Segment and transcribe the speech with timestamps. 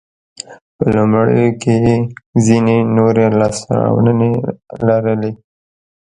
[0.75, 1.95] په لومړیو کې یې
[2.45, 4.31] ځیني نورې لاسته راوړنې
[4.87, 5.31] لرلې.